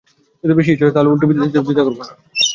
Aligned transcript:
যদি 0.43 0.53
বেশি 0.53 0.69
ইচ্ছা 0.71 0.85
হয়, 0.85 0.93
তাহলে 0.95 1.11
উল্টোবিদ্যা 1.11 1.45
দিতেও 1.45 1.65
দ্বিধা 1.67 1.83
করব 1.85 1.99
না। 1.99 2.13